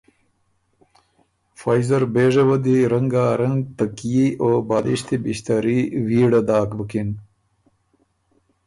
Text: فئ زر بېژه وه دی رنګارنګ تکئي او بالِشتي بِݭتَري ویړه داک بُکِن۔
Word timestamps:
فئ 1.59 1.79
زر 1.87 2.03
بېژه 2.13 2.43
وه 2.47 2.57
دی 2.65 2.77
رنګارنګ 2.93 3.59
تکئي 3.77 4.25
او 4.41 4.49
بالِشتي 4.67 5.17
بِݭتَري 5.23 5.79
ویړه 6.07 6.41
داک 6.47 6.69
بُکِن۔ 6.77 7.09